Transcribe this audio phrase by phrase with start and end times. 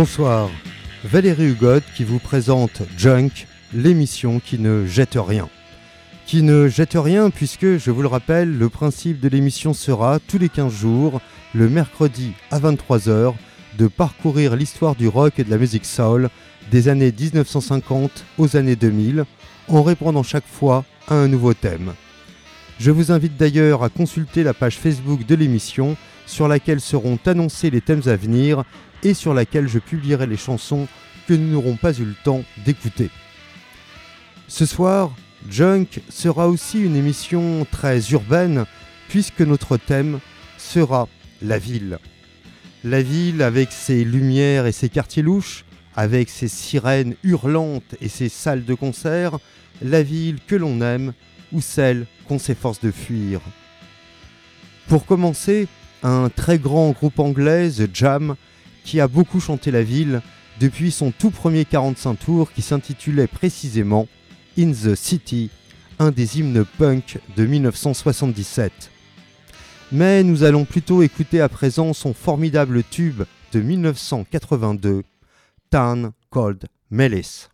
[0.00, 0.48] Bonsoir,
[1.04, 5.46] Valérie Hugot qui vous présente Junk, l'émission qui ne jette rien.
[6.24, 10.38] Qui ne jette rien puisque, je vous le rappelle, le principe de l'émission sera tous
[10.38, 11.20] les 15 jours,
[11.54, 13.34] le mercredi à 23h,
[13.76, 16.30] de parcourir l'histoire du rock et de la musique soul
[16.70, 19.26] des années 1950 aux années 2000
[19.68, 21.92] en répondant chaque fois à un nouveau thème.
[22.78, 27.70] Je vous invite d'ailleurs à consulter la page Facebook de l'émission sur laquelle seront annoncés
[27.70, 28.64] les thèmes à venir
[29.02, 30.86] et sur laquelle je publierai les chansons
[31.26, 33.10] que nous n'aurons pas eu le temps d'écouter.
[34.48, 35.12] Ce soir,
[35.48, 38.66] Junk sera aussi une émission très urbaine
[39.08, 40.20] puisque notre thème
[40.58, 41.08] sera
[41.42, 41.98] la ville.
[42.84, 45.64] La ville avec ses lumières et ses quartiers louches,
[45.96, 49.38] avec ses sirènes hurlantes et ses salles de concert,
[49.82, 51.12] la ville que l'on aime
[51.52, 53.40] ou celle qu'on s'efforce de fuir.
[54.88, 55.68] Pour commencer,
[56.02, 58.36] un très grand groupe anglais, The Jam,
[58.84, 60.22] qui a beaucoup chanté la ville
[60.60, 64.08] depuis son tout premier 45 tours qui s'intitulait précisément
[64.58, 65.50] In the City,
[65.98, 68.90] un des hymnes punk de 1977.
[69.92, 73.22] Mais nous allons plutôt écouter à présent son formidable tube
[73.52, 75.02] de 1982,
[75.70, 77.48] Town Called Melis.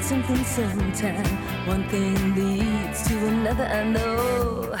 [0.00, 1.24] Something sometime.
[1.66, 4.76] One thing leads to another, I know.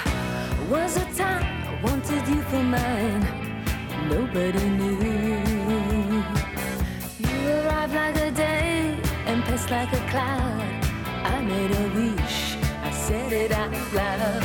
[0.70, 3.24] Was a time I wanted you for mine.
[4.08, 6.22] Nobody knew.
[7.18, 10.84] You arrived like a day and passed like a cloud.
[11.24, 14.42] I made a wish, I said it out loud.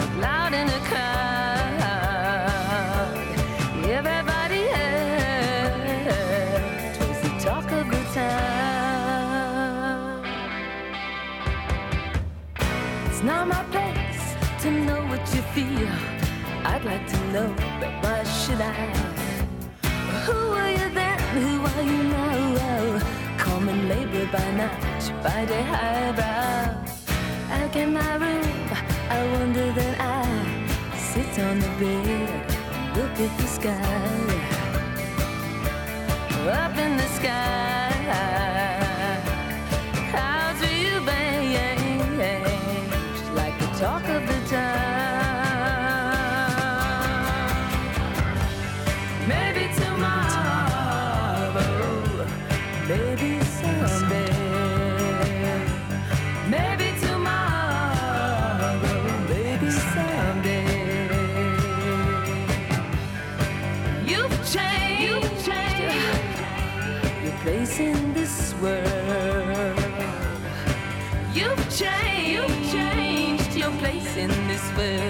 [0.00, 1.07] Out loud in a crowd.
[15.58, 15.88] feel?
[16.64, 17.48] I'd like to know,
[17.80, 18.74] but why should I?
[20.26, 21.18] Who are you then?
[21.42, 22.28] Who are you now?
[22.70, 23.00] Oh,
[23.38, 26.62] Common labor by night, by day highbrow.
[27.56, 28.68] Out in my room,
[29.16, 30.24] I wonder then I
[31.10, 32.46] sit on the bed,
[32.96, 33.98] look at the sky,
[36.62, 37.87] up in the sky.
[74.78, 75.07] despair.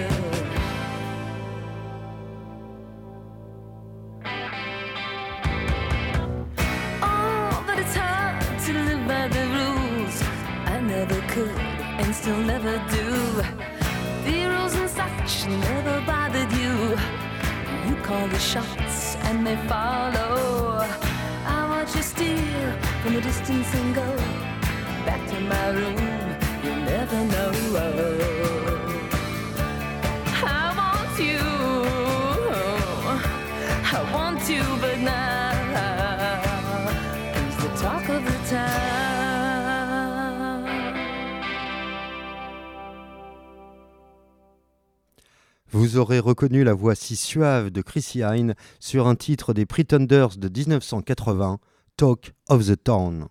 [45.99, 50.37] vous aurez reconnu la voix si suave de Chrissy Hine sur un titre des Pretenders
[50.37, 51.59] de 1980,
[51.97, 53.27] Talk of the Town.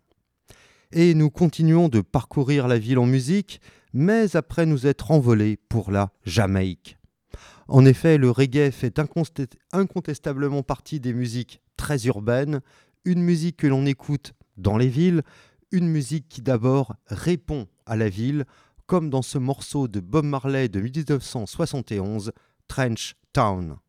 [0.91, 3.61] Et nous continuons de parcourir la ville en musique,
[3.93, 6.97] mais après nous être envolés pour la Jamaïque.
[7.69, 8.99] En effet, le reggae fait
[9.71, 12.59] incontestablement partie des musiques très urbaines,
[13.05, 15.21] une musique que l'on écoute dans les villes,
[15.71, 18.43] une musique qui d'abord répond à la ville,
[18.87, 22.33] comme dans ce morceau de Bob Marley de 1971,
[22.67, 23.79] Trench Town.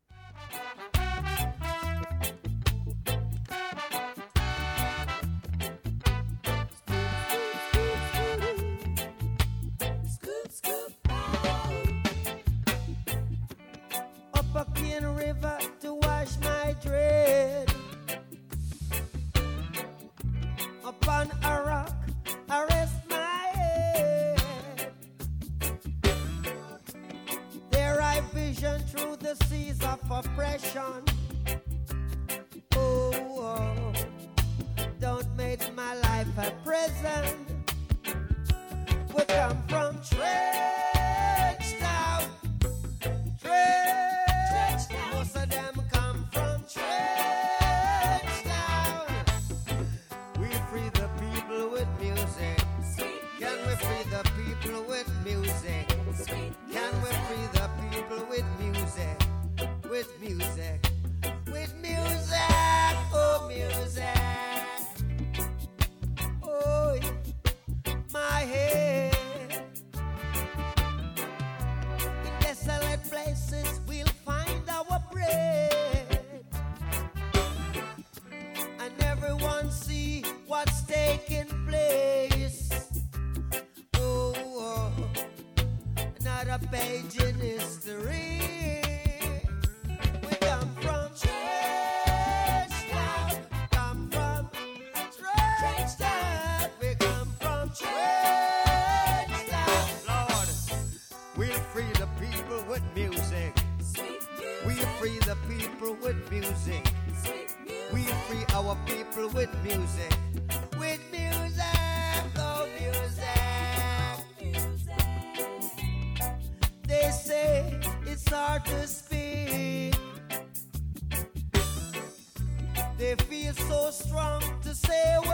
[124.29, 125.28] come to say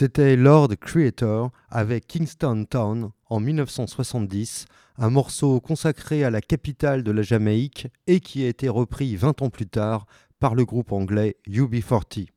[0.00, 7.10] C'était Lord Creator avec Kingston Town en 1970, un morceau consacré à la capitale de
[7.10, 10.06] la Jamaïque et qui a été repris 20 ans plus tard
[10.38, 12.28] par le groupe anglais UB40.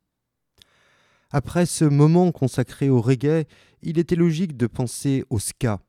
[1.30, 3.46] Après ce moment consacré au reggae,
[3.84, 5.82] il était logique de penser au ska,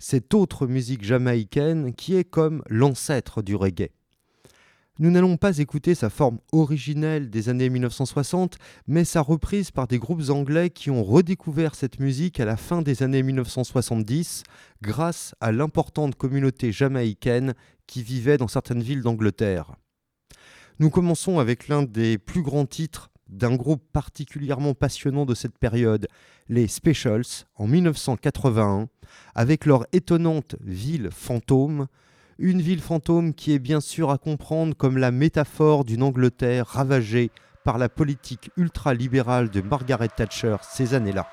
[0.00, 3.92] cette autre musique jamaïcaine qui est comme l'ancêtre du reggae.
[5.00, 9.98] Nous n'allons pas écouter sa forme originelle des années 1960, mais sa reprise par des
[9.98, 14.42] groupes anglais qui ont redécouvert cette musique à la fin des années 1970
[14.82, 17.54] grâce à l'importante communauté jamaïcaine
[17.86, 19.74] qui vivait dans certaines villes d'Angleterre.
[20.80, 26.08] Nous commençons avec l'un des plus grands titres d'un groupe particulièrement passionnant de cette période,
[26.50, 28.90] les Specials, en 1981,
[29.34, 31.86] avec leur étonnante ville fantôme,
[32.40, 37.30] une ville fantôme qui est bien sûr à comprendre comme la métaphore d'une Angleterre ravagée
[37.64, 41.28] par la politique ultralibérale de Margaret Thatcher ces années-là.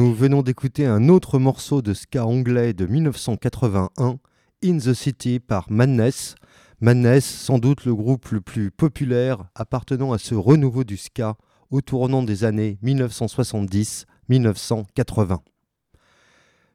[0.00, 4.18] Nous venons d'écouter un autre morceau de ska anglais de 1981,
[4.64, 6.36] In the City par Madness.
[6.80, 11.36] Madness, sans doute le groupe le plus populaire appartenant à ce renouveau du ska
[11.70, 15.40] au tournant des années 1970-1980.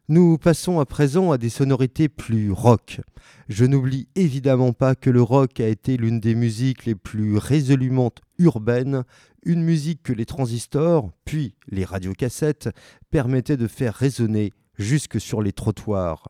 [0.08, 3.02] Nous passons à présent à des sonorités plus rock.
[3.50, 8.12] Je n'oublie évidemment pas que le rock a été l'une des musiques les plus résolument
[8.38, 9.04] urbaines,
[9.44, 12.70] une musique que les transistors, puis les radiocassettes,
[13.10, 16.30] permettaient de faire résonner jusque sur les trottoirs.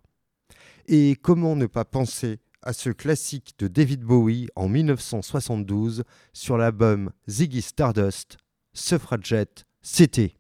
[0.88, 7.12] Et comment ne pas penser à ce classique de David Bowie en 1972 sur l'album
[7.30, 8.38] Ziggy Stardust,
[8.74, 10.36] Suffragette City.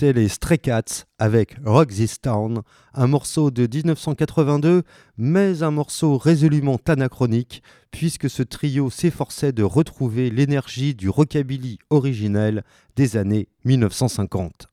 [0.00, 2.62] Les Stray Cats avec Rock This Town,
[2.94, 4.84] un morceau de 1982,
[5.16, 12.62] mais un morceau résolument anachronique, puisque ce trio s'efforçait de retrouver l'énergie du rockabilly originel
[12.94, 14.68] des années 1950.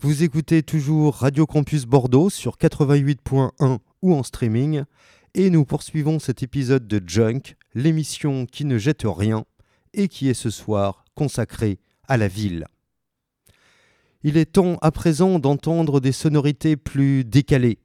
[0.00, 4.82] Vous écoutez toujours Radio Campus Bordeaux sur 88.1 ou en streaming,
[5.34, 9.44] et nous poursuivons cet épisode de Junk, l'émission qui ne jette rien
[9.94, 12.66] et qui est ce soir consacrée à la ville
[14.24, 17.78] il est temps à présent d'entendre des sonorités plus décalées.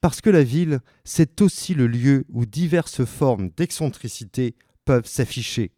[0.00, 5.70] Parce que la ville, c'est aussi le lieu où diverses formes d'excentricité peuvent s'afficher.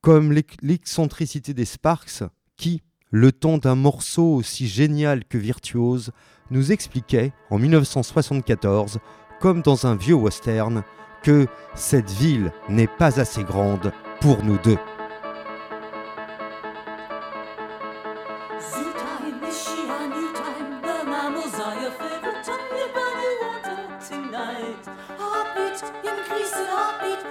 [0.00, 2.22] Comme l'excentricité des Sparks,
[2.56, 6.12] qui, le temps d'un morceau aussi génial que virtuose,
[6.50, 8.98] nous expliquait en 1974,
[9.40, 10.84] comme dans un vieux western,
[11.22, 14.78] que cette ville n'est pas assez grande pour nous deux.
[21.60, 24.86] are your favorite, tell me about your water tonight.
[25.18, 27.21] Heartbeat, increase the heartbeat.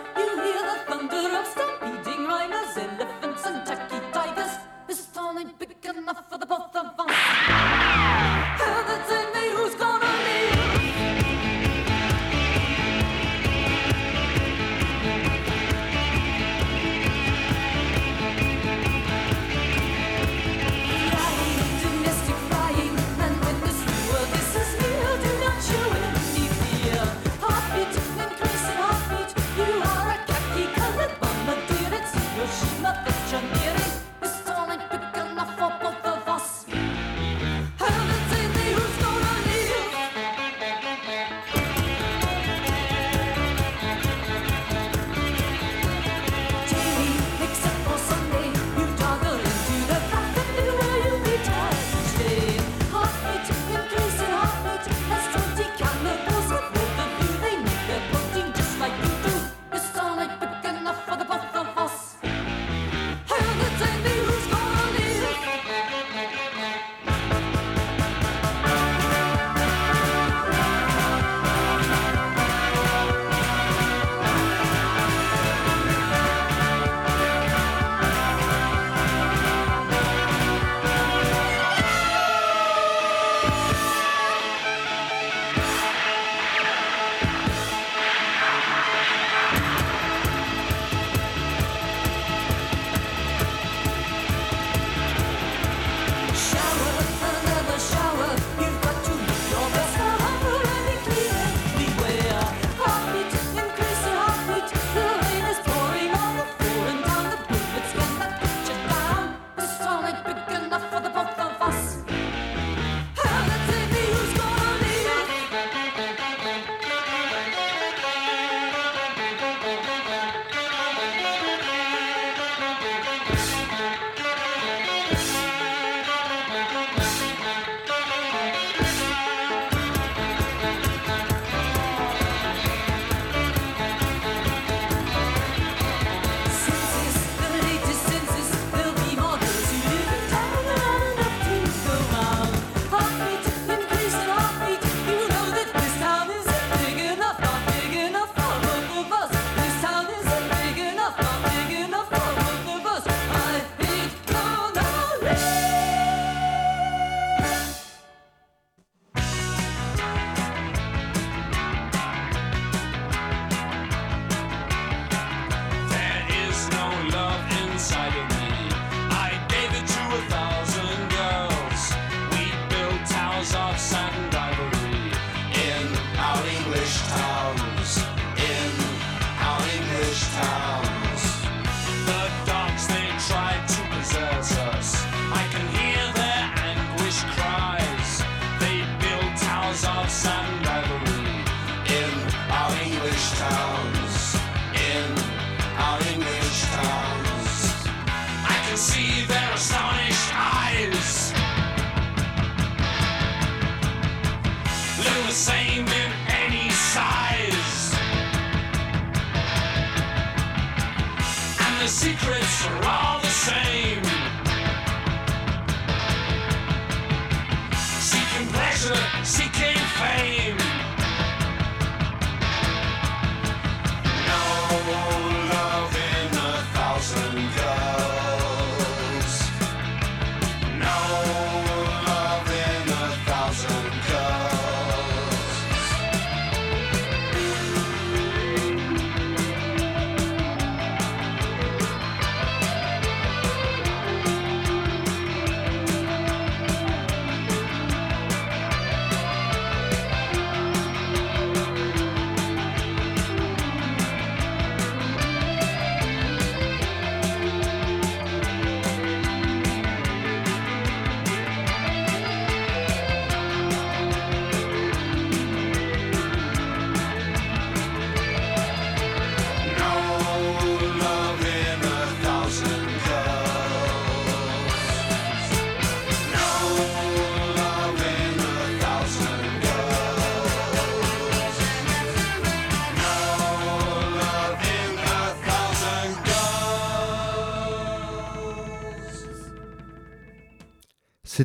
[211.82, 213.91] the secrets are all the same.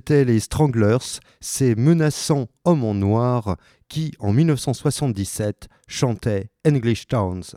[0.09, 3.57] Les Stranglers, ces menaçants hommes en noir
[3.89, 7.57] qui, en 1977, chantaient English Towns.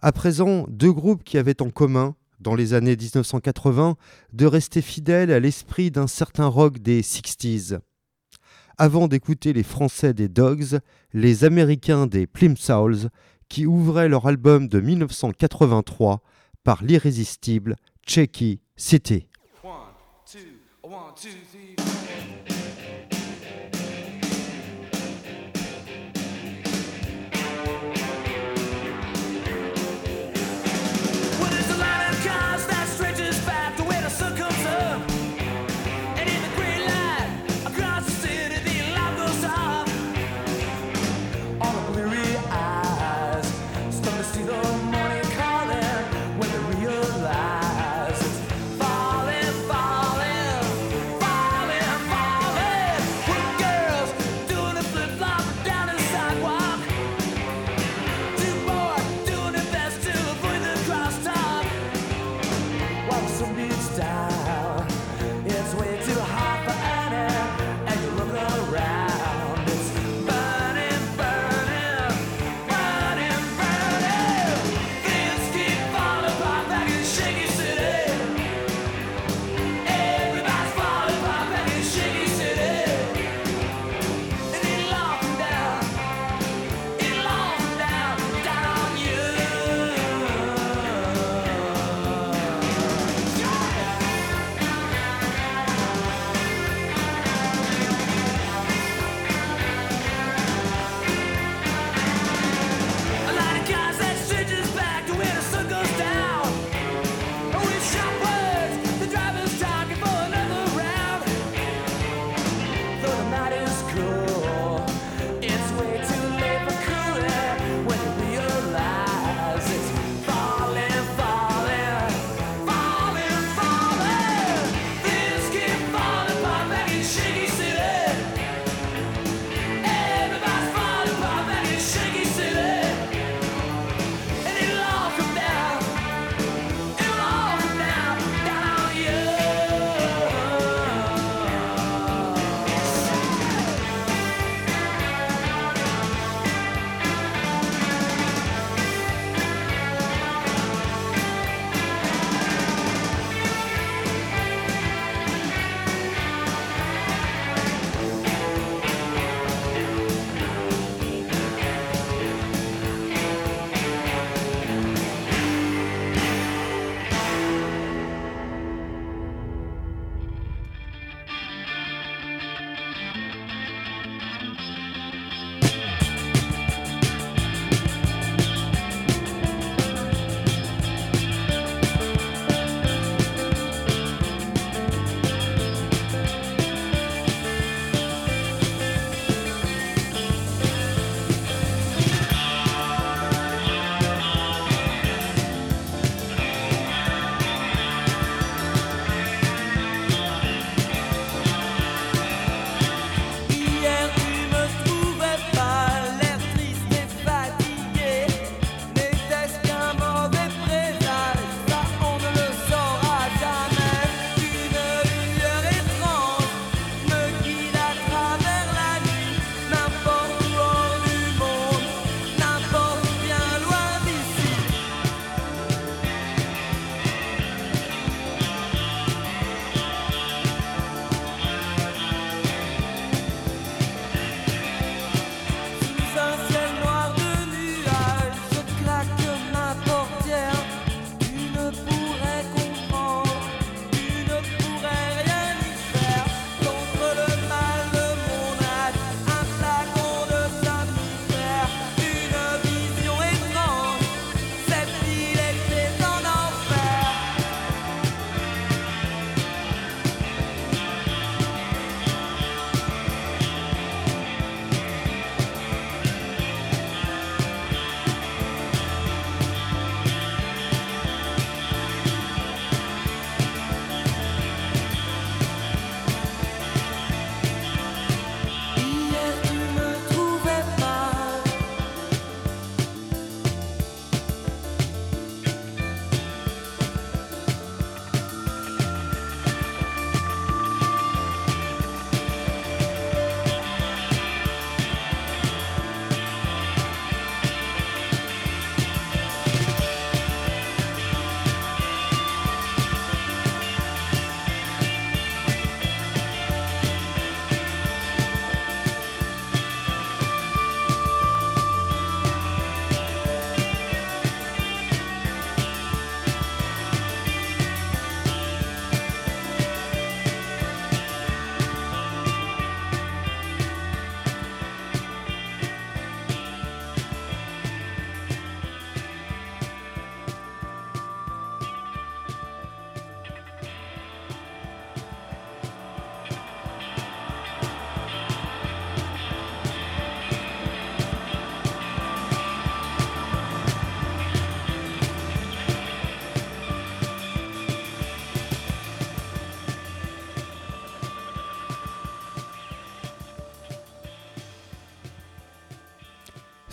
[0.00, 3.96] À présent, deux groupes qui avaient en commun, dans les années 1980,
[4.32, 7.78] de rester fidèles à l'esprit d'un certain rock des 60s.
[8.76, 10.80] Avant d'écouter les Français des Dogs,
[11.12, 13.10] les Américains des Plimsouls,
[13.48, 16.20] qui ouvraient leur album de 1983
[16.64, 17.76] par l'irrésistible
[18.06, 19.27] Checky City.
[20.98, 21.57] One, two, three,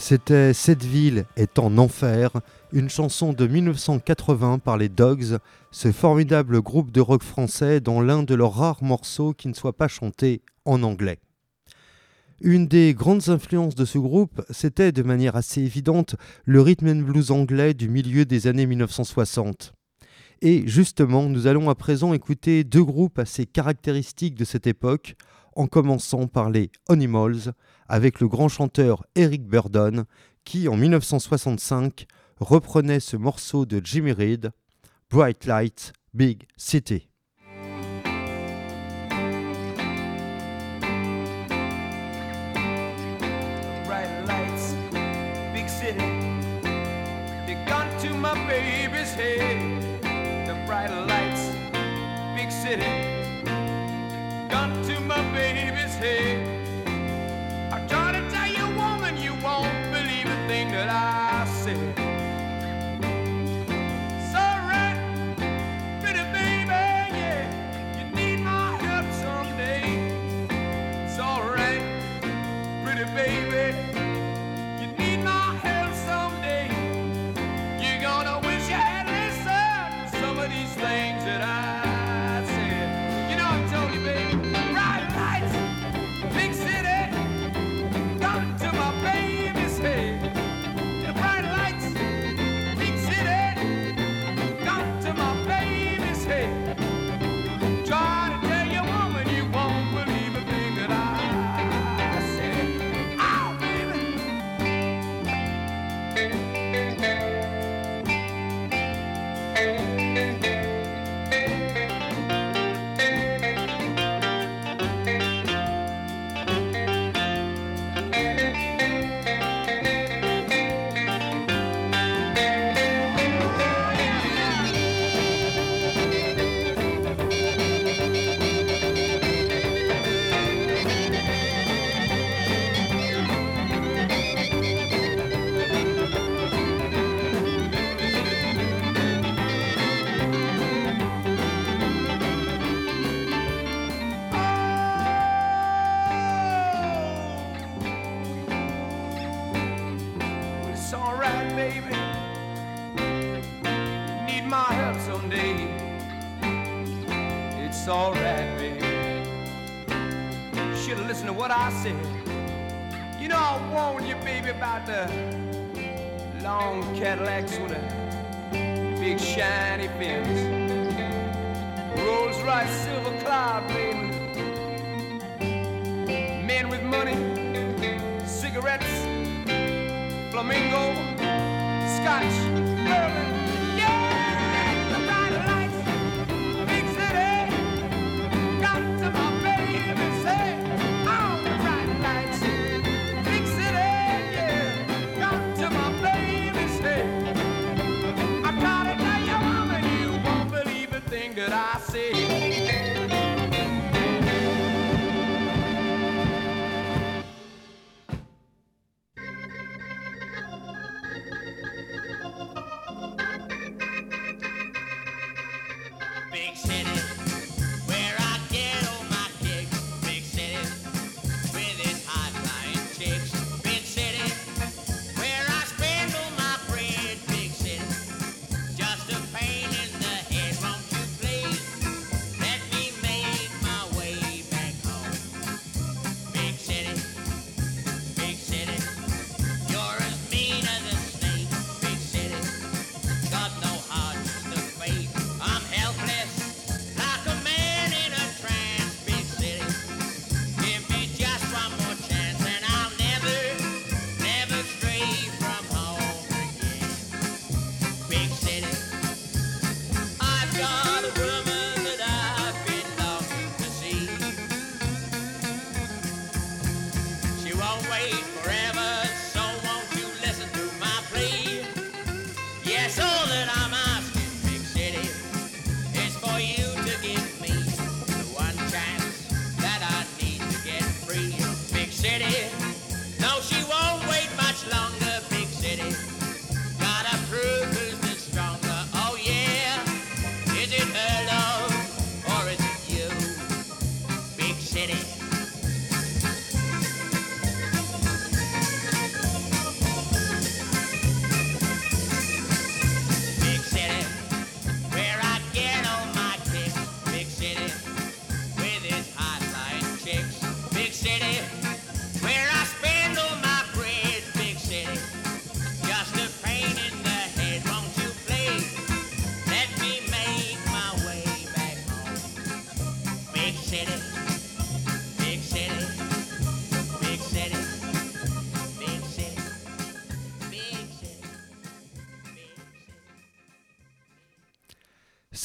[0.07, 2.29] C'était Cette ville est en enfer,
[2.71, 5.39] une chanson de 1980 par les Dogs,
[5.71, 9.75] ce formidable groupe de rock français dont l'un de leurs rares morceaux qui ne soit
[9.75, 11.17] pas chanté en anglais.
[12.39, 17.01] Une des grandes influences de ce groupe, c'était de manière assez évidente le rhythm and
[17.01, 19.73] blues anglais du milieu des années 1960.
[20.43, 25.15] Et justement, nous allons à présent écouter deux groupes assez caractéristiques de cette époque,
[25.55, 27.53] en commençant par les Animals,
[27.87, 30.05] avec le grand chanteur Eric Burdon,
[30.43, 32.05] qui en 1965
[32.39, 34.51] reprenait ce morceau de Jimmy Reed,
[35.09, 37.09] Bright Light, Big City.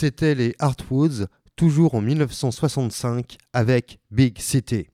[0.01, 1.27] C'était les Heartwoods,
[1.57, 4.87] toujours en 1965, avec Big City.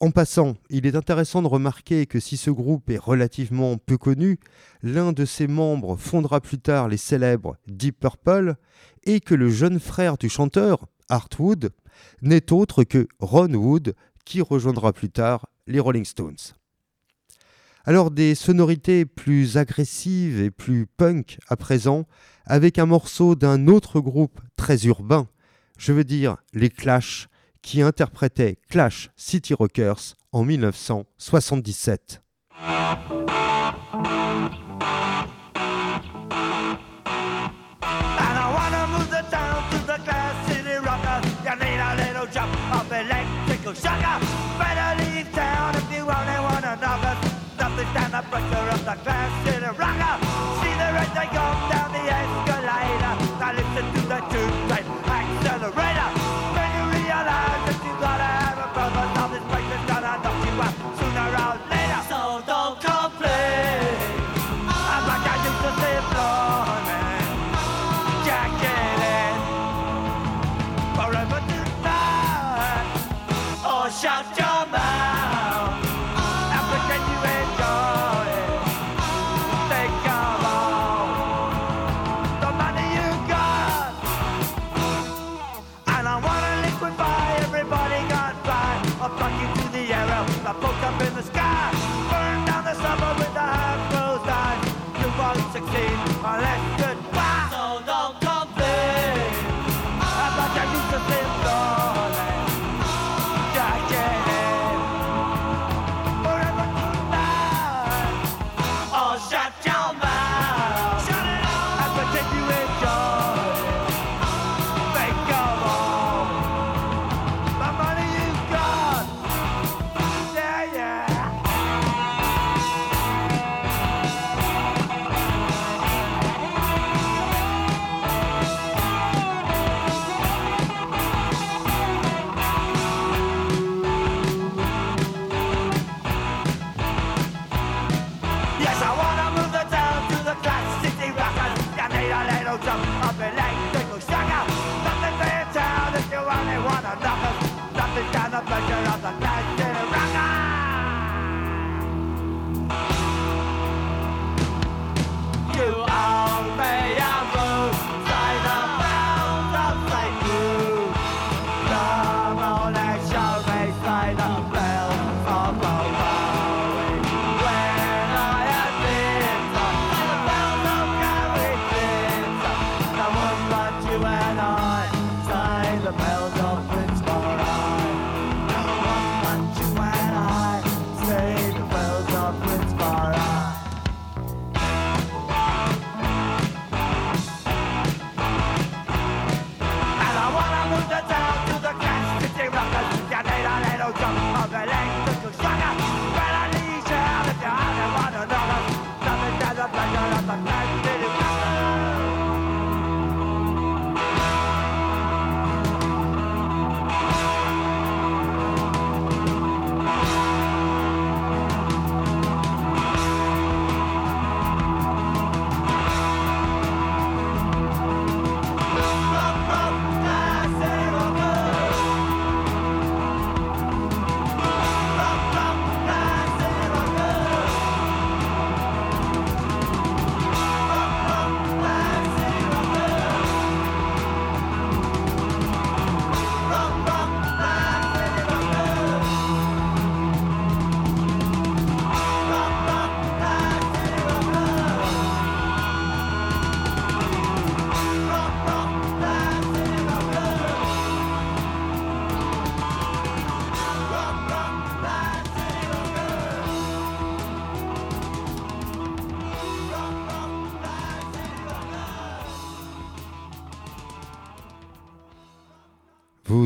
[0.00, 4.40] En passant, il est intéressant de remarquer que si ce groupe est relativement peu connu,
[4.80, 8.54] l'un de ses membres fondera plus tard les célèbres Deep Purple
[9.04, 11.68] et que le jeune frère du chanteur, Art Wood,
[12.22, 16.54] n'est autre que Ron Wood qui rejoindra plus tard les Rolling Stones.
[17.84, 22.06] Alors des sonorités plus agressives et plus punk à présent,
[22.46, 25.26] avec un morceau d'un autre groupe très urbain,
[25.78, 27.28] je veux dire les Clash,
[27.60, 32.22] qui interprétait Clash City Rockers en 1977.
[48.30, 50.16] The of the Glass City Rocker.
[50.60, 53.14] See the red they go down the escalator.
[53.40, 55.11] Now listen to the two-train accelerator.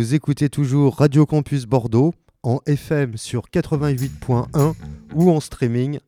[0.07, 4.75] Vous écoutez toujours Radio Campus Bordeaux en FM sur 88.1
[5.17, 5.99] ou en streaming,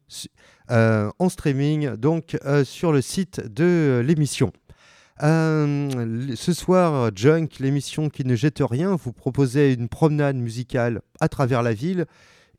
[0.71, 4.53] euh, en streaming donc euh, sur le site de l'émission.
[5.25, 11.29] Euh, ce soir, Junk, l'émission qui ne jette rien, vous proposait une promenade musicale à
[11.29, 12.07] travers la ville,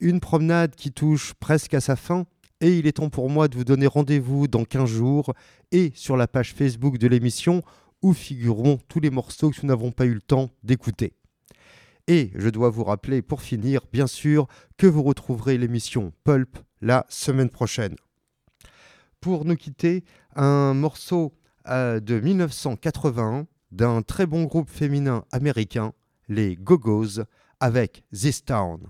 [0.01, 2.25] une promenade qui touche presque à sa fin.
[2.59, 5.33] Et il est temps pour moi de vous donner rendez-vous dans 15 jours
[5.71, 7.63] et sur la page Facebook de l'émission
[8.01, 11.13] où figureront tous les morceaux que nous n'avons pas eu le temps d'écouter.
[12.11, 14.47] Et je dois vous rappeler pour finir, bien sûr,
[14.77, 17.95] que vous retrouverez l'émission Pulp la semaine prochaine.
[19.21, 20.03] Pour nous quitter,
[20.35, 21.35] un morceau
[21.67, 25.93] euh, de 1981 d'un très bon groupe féminin américain,
[26.29, 27.21] les Go-Go's,
[27.59, 28.87] avec This Town.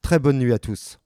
[0.00, 1.00] Très bonne nuit à tous.